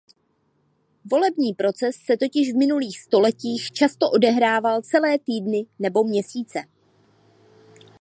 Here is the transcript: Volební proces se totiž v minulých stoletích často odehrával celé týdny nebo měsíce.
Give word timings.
Volební 1.05 1.53
proces 1.53 1.95
se 2.05 2.17
totiž 2.17 2.53
v 2.53 2.57
minulých 2.57 2.99
stoletích 3.01 3.71
často 3.71 4.09
odehrával 4.11 4.81
celé 4.81 5.19
týdny 5.19 5.65
nebo 5.79 6.03
měsíce. 6.03 6.63